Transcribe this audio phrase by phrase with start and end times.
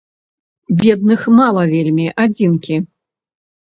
[0.79, 2.85] Бедных мала вельмі, адзінкі!